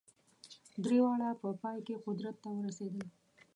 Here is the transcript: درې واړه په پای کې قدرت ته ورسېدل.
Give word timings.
درې 0.83 0.97
واړه 1.03 1.29
په 1.41 1.49
پای 1.61 1.77
کې 1.85 1.95
قدرت 2.05 2.35
ته 2.43 2.49
ورسېدل. 2.53 3.07